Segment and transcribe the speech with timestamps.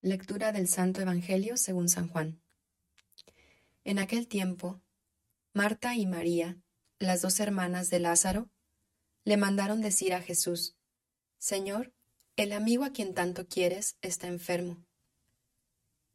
[0.00, 2.40] Lectura del Santo Evangelio según San Juan.
[3.82, 4.80] En aquel tiempo,
[5.52, 6.56] Marta y María,
[7.00, 8.48] las dos hermanas de Lázaro,
[9.24, 10.76] le mandaron decir a Jesús,
[11.38, 11.92] Señor,
[12.36, 14.86] el amigo a quien tanto quieres está enfermo.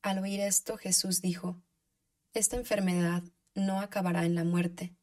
[0.00, 1.62] Al oír esto, Jesús dijo,
[2.32, 3.24] Esta enfermedad
[3.54, 4.96] no acabará en la muerte,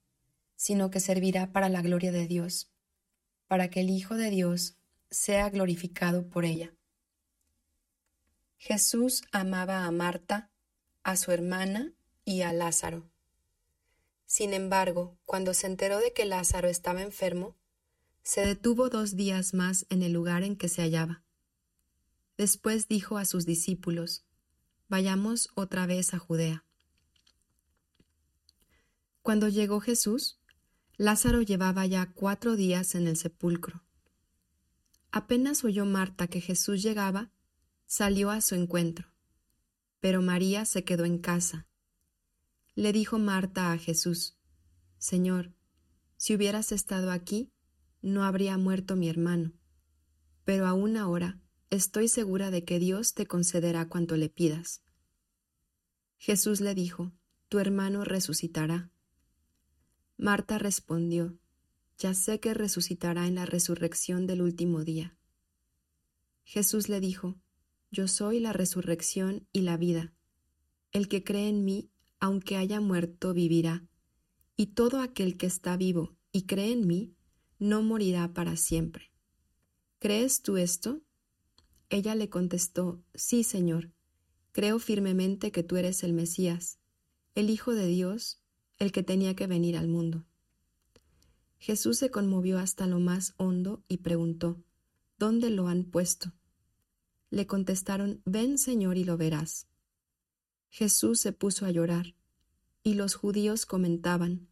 [0.55, 2.71] sino que servirá para la gloria de Dios,
[3.45, 4.77] para que el Hijo de Dios
[5.11, 6.73] sea glorificado por ella.
[8.65, 10.49] Jesús amaba a Marta,
[11.03, 11.91] a su hermana
[12.23, 13.11] y a Lázaro.
[14.25, 17.57] Sin embargo, cuando se enteró de que Lázaro estaba enfermo,
[18.23, 21.25] se detuvo dos días más en el lugar en que se hallaba.
[22.37, 24.23] Después dijo a sus discípulos,
[24.87, 26.63] Vayamos otra vez a Judea.
[29.21, 30.39] Cuando llegó Jesús,
[30.95, 33.83] Lázaro llevaba ya cuatro días en el sepulcro.
[35.11, 37.32] Apenas oyó Marta que Jesús llegaba,
[37.95, 39.13] salió a su encuentro.
[39.99, 41.67] Pero María se quedó en casa.
[42.73, 44.35] Le dijo Marta a Jesús,
[44.97, 45.53] Señor,
[46.17, 47.51] si hubieras estado aquí,
[48.01, 49.53] no habría muerto mi hermano.
[50.43, 54.81] Pero aún ahora estoy segura de que Dios te concederá cuanto le pidas.
[56.17, 57.11] Jesús le dijo,
[57.47, 58.89] Tu hermano resucitará.
[60.17, 61.37] Marta respondió,
[61.99, 65.15] Ya sé que resucitará en la resurrección del último día.
[66.43, 67.37] Jesús le dijo,
[67.93, 70.11] yo soy la resurrección y la vida.
[70.91, 73.85] El que cree en mí, aunque haya muerto, vivirá.
[74.57, 77.13] Y todo aquel que está vivo y cree en mí,
[77.59, 79.11] no morirá para siempre.
[79.99, 81.01] ¿Crees tú esto?
[81.89, 83.91] Ella le contestó, Sí, Señor,
[84.51, 86.79] creo firmemente que tú eres el Mesías,
[87.35, 88.41] el Hijo de Dios,
[88.79, 90.25] el que tenía que venir al mundo.
[91.59, 94.63] Jesús se conmovió hasta lo más hondo y preguntó,
[95.19, 96.33] ¿Dónde lo han puesto?
[97.33, 99.65] Le contestaron, Ven, Señor, y lo verás.
[100.69, 102.13] Jesús se puso a llorar,
[102.83, 104.49] y los judíos comentaban,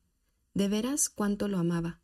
[0.55, 2.01] ¿de veras cuánto lo amaba?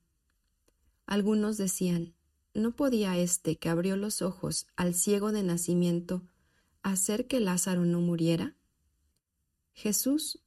[1.07, 2.13] Algunos decían,
[2.53, 6.27] ¿no podía éste que abrió los ojos al ciego de nacimiento
[6.83, 8.55] hacer que Lázaro no muriera?
[9.73, 10.43] Jesús,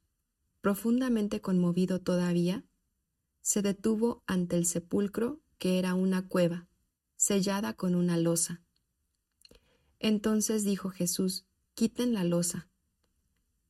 [0.61, 2.63] profundamente conmovido todavía,
[3.41, 6.69] se detuvo ante el sepulcro que era una cueva,
[7.17, 8.63] sellada con una losa.
[10.03, 11.45] Entonces dijo Jesús,
[11.75, 12.67] quiten la losa.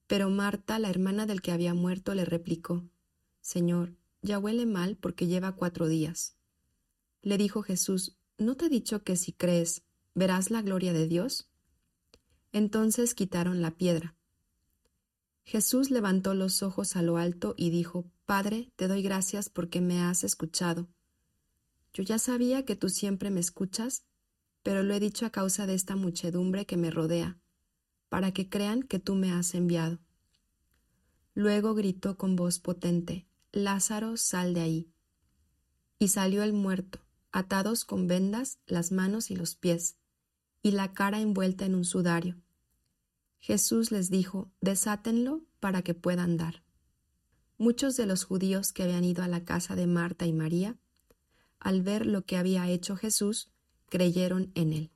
[0.07, 2.85] Pero Marta, la hermana del que había muerto, le replicó,
[3.41, 6.37] Señor, ya huele mal porque lleva cuatro días.
[7.21, 9.83] Le dijo Jesús, ¿no te he dicho que si crees,
[10.15, 11.49] verás la gloria de Dios?
[12.53, 14.15] Entonces quitaron la piedra.
[15.43, 19.99] Jesús levantó los ojos a lo alto y dijo, Padre, te doy gracias porque me
[19.99, 20.87] has escuchado.
[21.93, 24.05] Yo ya sabía que tú siempre me escuchas
[24.63, 27.39] pero lo he dicho a causa de esta muchedumbre que me rodea,
[28.09, 29.99] para que crean que tú me has enviado.
[31.33, 34.91] Luego gritó con voz potente, Lázaro, sal de ahí.
[35.97, 36.99] Y salió el muerto,
[37.31, 39.97] atados con vendas las manos y los pies,
[40.61, 42.41] y la cara envuelta en un sudario.
[43.39, 46.63] Jesús les dijo, desátenlo para que pueda andar.
[47.57, 50.77] Muchos de los judíos que habían ido a la casa de Marta y María,
[51.59, 53.51] al ver lo que había hecho Jesús,
[53.91, 54.91] creyeron en él.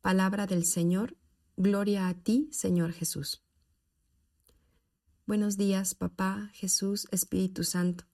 [0.00, 1.16] Palabra del Señor,
[1.56, 3.44] gloria a ti, Señor Jesús.
[5.26, 8.04] Buenos días, papá, Jesús, Espíritu Santo.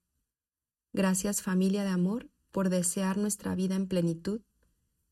[0.92, 4.42] Gracias, familia de amor, por desear nuestra vida en plenitud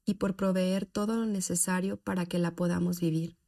[0.04, 3.38] y por proveer todo lo necesario para que la podamos vivir.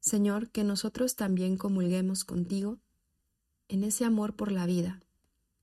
[0.00, 2.78] Señor, que nosotros también comulguemos contigo
[3.68, 5.02] en ese amor por la vida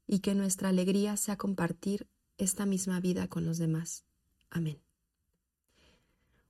[0.06, 2.08] y que nuestra alegría sea compartir
[2.38, 4.06] esta misma vida con los demás.
[4.50, 4.80] Amén.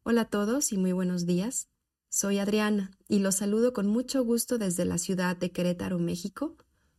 [0.04, 1.68] Hola a todos y muy buenos días.
[2.08, 6.56] Soy Adriana y los saludo con mucho gusto desde la ciudad de Querétaro, México,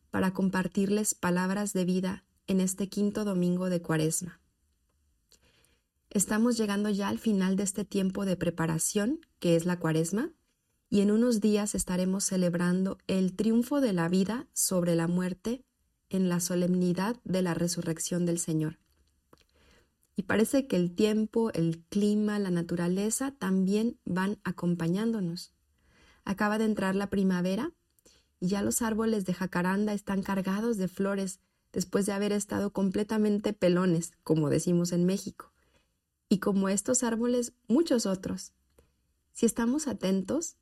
[0.09, 4.39] para compartirles palabras de vida en este quinto domingo de Cuaresma.
[6.09, 10.31] Estamos llegando ya al final de este tiempo de preparación, que es la Cuaresma,
[10.89, 15.63] y en unos días estaremos celebrando el triunfo de la vida sobre la muerte
[16.09, 18.77] en la solemnidad de la resurrección del Señor.
[20.15, 25.53] Y parece que el tiempo, el clima, la naturaleza también van acompañándonos.
[26.25, 27.71] Acaba de entrar la primavera
[28.39, 31.39] y ya los árboles de jacaranda están cargados de flores
[31.71, 35.51] después de haber estado completamente pelones, como decimos en México.
[36.27, 38.53] Y como estos árboles, muchos otros.
[39.33, 40.57] Si estamos atentos,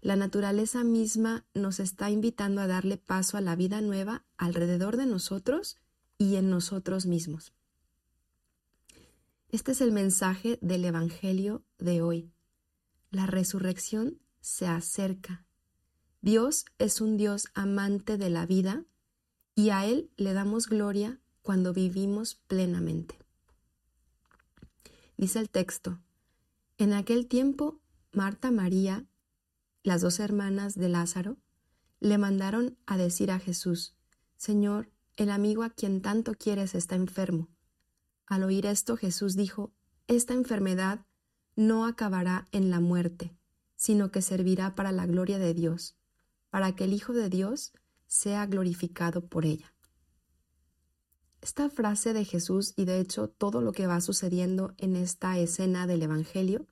[0.00, 5.06] la naturaleza misma nos está invitando a darle paso a la vida nueva alrededor de
[5.06, 5.78] nosotros
[6.18, 7.52] y en nosotros mismos.
[9.54, 12.32] Este es el mensaje del Evangelio de hoy.
[13.12, 15.46] la resurrección se acerca.
[16.22, 18.84] Dios es un Dios amante de la vida
[19.54, 23.16] y a Él le damos gloria cuando vivimos plenamente.
[25.16, 26.00] Dice el texto,
[26.76, 27.78] en aquel tiempo
[28.10, 29.06] Marta María,
[29.84, 31.36] las dos hermanas de Lázaro,
[32.00, 33.94] le mandaron a decir a Jesús,
[34.36, 37.53] Señor, el amigo a quien tanto quieres está enfermo.
[38.26, 39.72] Al oír esto Jesús dijo,
[40.06, 41.06] Esta enfermedad
[41.56, 43.36] no acabará en la muerte,
[43.76, 45.96] sino que servirá para la gloria de Dios,
[46.50, 47.72] para que el Hijo de Dios
[48.06, 49.74] sea glorificado por ella.
[51.40, 55.86] Esta frase de Jesús y de hecho todo lo que va sucediendo en esta escena
[55.86, 56.66] del Evangelio,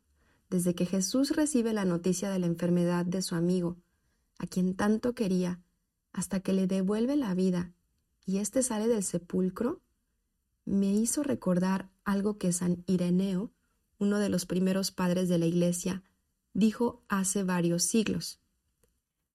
[0.48, 3.76] desde que Jesús recibe la noticia de la enfermedad de su amigo,
[4.38, 5.60] a quien tanto quería,
[6.12, 7.72] hasta que le devuelve la vida
[8.24, 9.80] y éste sale del sepulcro,
[10.64, 13.52] me hizo recordar algo que San Ireneo,
[13.98, 16.02] uno de los primeros padres de la Iglesia,
[16.54, 18.40] dijo hace varios siglos.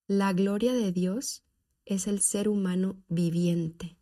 [0.07, 1.43] La gloria de Dios
[1.85, 3.97] es el ser humano viviente.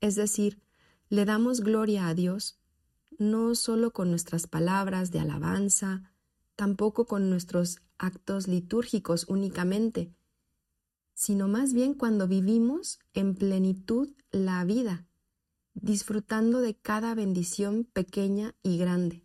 [0.00, 0.60] Es decir,
[1.08, 2.60] le damos gloria a Dios
[3.18, 6.10] no solo con nuestras palabras de alabanza,
[6.56, 10.14] tampoco con nuestros actos litúrgicos únicamente,
[11.12, 15.06] sino más bien cuando vivimos en plenitud la vida,
[15.82, 19.24] disfrutando de cada bendición pequeña y grande,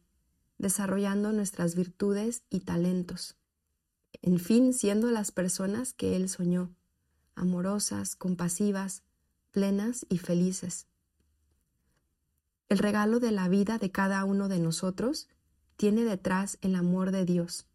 [0.58, 3.36] desarrollando nuestras virtudes y talentos,
[4.22, 6.74] en fin, siendo las personas que Él soñó,
[7.36, 9.04] amorosas, compasivas,
[9.52, 10.88] plenas y felices.
[12.70, 15.28] El regalo de la vida de cada uno de nosotros
[15.76, 17.68] tiene detrás el amor de Dios,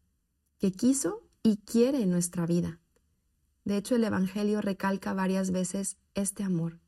[0.59, 2.81] que quiso y quiere nuestra vida
[3.65, 6.81] de hecho, el Evangelio recalca varias veces este amor.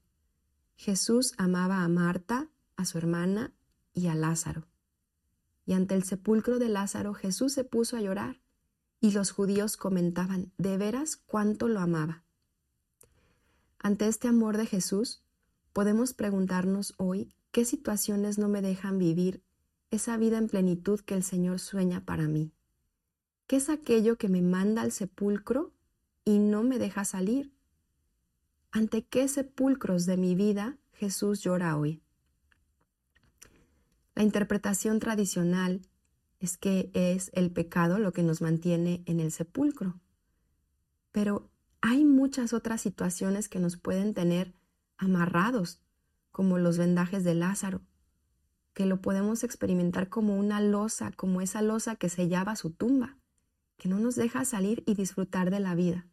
[0.76, 3.52] Jesús amaba a Marta, a su hermana
[3.92, 4.66] y a Lázaro.
[5.64, 8.40] Y ante el sepulcro de Lázaro Jesús se puso a llorar,
[9.00, 12.24] y los judíos comentaban, de veras cuánto lo amaba.
[13.78, 15.22] Ante este amor de Jesús,
[15.72, 19.42] podemos preguntarnos hoy qué situaciones no me dejan vivir
[19.90, 22.52] esa vida en plenitud que el Señor sueña para mí.
[23.46, 25.72] ¿Qué es aquello que me manda al sepulcro
[26.24, 27.52] y no me deja salir.
[28.74, 32.00] ¿Ante qué sepulcros de mi vida Jesús llora hoy?
[34.14, 35.82] La interpretación tradicional
[36.40, 40.00] es que es el pecado lo que nos mantiene en el sepulcro.
[41.10, 41.50] Pero
[41.82, 44.54] hay muchas otras situaciones que nos pueden tener
[44.96, 45.82] amarrados,
[46.30, 47.82] como los vendajes de Lázaro,
[48.72, 53.18] que lo podemos experimentar como una losa, como esa losa que sellaba su tumba,
[53.76, 56.06] que no nos deja salir y disfrutar de la vida.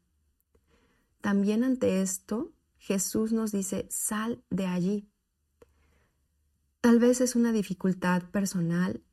[1.22, 5.10] También ante esto, Jesús nos dice, sal de allí.
[6.82, 9.04] Tal vez es una dificultad personal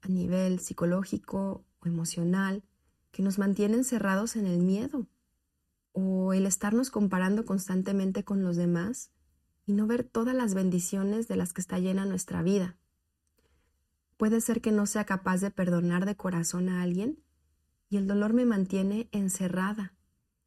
[0.00, 2.64] a nivel psicológico o emocional
[3.10, 5.06] que nos mantiene encerrados en el miedo
[5.92, 9.10] o el estarnos comparando constantemente con los demás
[9.66, 12.78] y no ver todas las bendiciones de las que está llena nuestra vida.
[14.16, 17.22] Puede ser que no sea capaz de perdonar de corazón a alguien
[17.90, 19.94] y el dolor me mantiene encerrada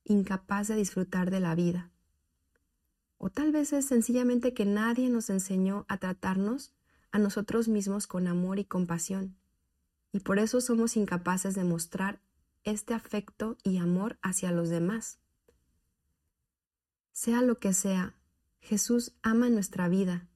[0.06, 1.92] incapaz de disfrutar de la vida.
[3.18, 6.74] O tal vez es sencillamente que nadie nos enseñó a tratarnos
[7.12, 9.36] a nosotros mismos con amor y compasión,
[10.12, 12.20] y por eso somos incapaces de mostrar
[12.64, 15.20] este afecto y amor hacia los demás.
[17.12, 18.16] Sea lo que sea,
[18.60, 20.28] Jesús ama nuestra vida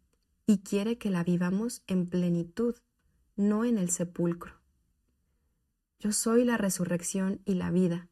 [0.45, 2.75] y quiere que la vivamos en plenitud,
[3.35, 4.53] no en el sepulcro.
[5.99, 8.07] Yo soy la resurrección y la vida.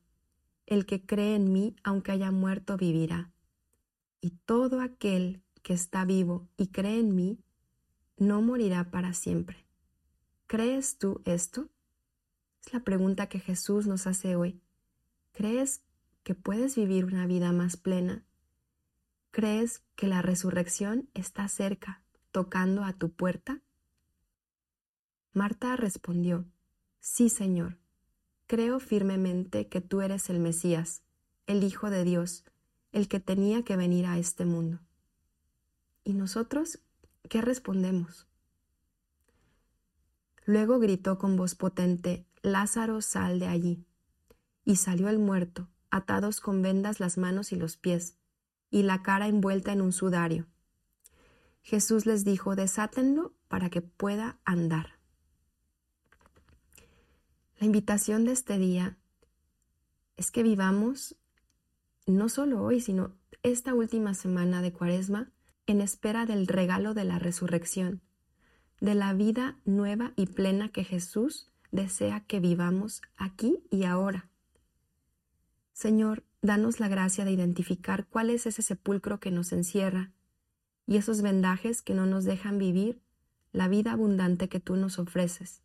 [0.65, 3.31] El que cree en mí, aunque haya muerto, vivirá.
[4.19, 7.39] Y todo aquel que está vivo y cree en mí,
[8.17, 9.65] no morirá para siempre.
[10.47, 11.69] ¿Crees tú esto?
[12.65, 14.61] Es la pregunta que Jesús nos hace hoy.
[15.33, 15.83] ¿Crees
[16.23, 18.25] que puedes vivir una vida más plena?
[19.29, 23.61] ¿Crees que la resurrección está cerca, tocando a tu puerta?
[25.33, 26.45] Marta respondió,
[26.99, 27.77] Sí, Señor
[28.47, 31.01] Creo firmemente que tú eres el Mesías,
[31.47, 32.43] el Hijo de Dios,
[32.91, 34.79] el que tenía que venir a este mundo.
[36.03, 36.79] ¿Y nosotros
[37.27, 38.27] qué respondemos?
[40.45, 43.83] Luego gritó con voz potente, Lázaro, sal de allí.
[44.63, 48.15] Y salió el muerto, atados con vendas las manos y los pies,
[48.69, 50.45] y la cara envuelta en un sudario.
[51.63, 54.94] Jesús les dijo, desátenlo para que pueda andar.
[57.59, 58.97] La invitación de este día
[60.17, 61.15] es que vivamos
[62.05, 65.31] no solo hoy, sino esta última semana de Cuaresma
[65.65, 68.01] en espera del regalo de la resurrección,
[68.81, 74.29] de la vida nueva y plena que Jesús desea que vivamos aquí y ahora.
[75.73, 80.11] Señor, danos la gracia de identificar cuál es ese sepulcro que nos encierra
[80.87, 83.01] y esos vendajes que no nos dejan vivir
[83.51, 85.63] la vida abundante que tú nos ofreces,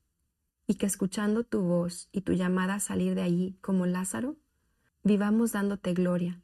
[0.70, 4.36] y que escuchando tu voz y tu llamada a salir de allí como Lázaro,
[5.02, 6.40] vivamos dándote gloria,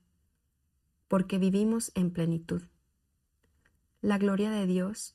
[1.07, 2.61] porque vivimos en plenitud.
[4.01, 5.15] La gloria de Dios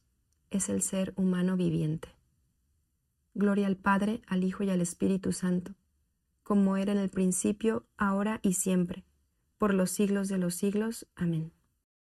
[0.49, 2.07] es el ser humano viviente.
[3.33, 5.73] Gloria al Padre, al Hijo y al Espíritu Santo,
[6.41, 9.03] como era en el principio, ahora y siempre,
[9.57, 11.05] por los siglos de los siglos.
[11.17, 11.51] Amén.